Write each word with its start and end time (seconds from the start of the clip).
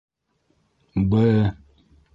Бы 0.95 1.21